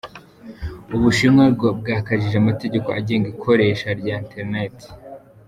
[0.95, 1.43] U Bushinwa
[1.79, 4.87] bwakajije amategeko agenga ikoreshwa rya eterinete